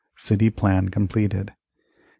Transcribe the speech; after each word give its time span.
City 0.17 0.49
Plan 0.49 0.89
completed 0.89 1.51
1812. 1.53 1.57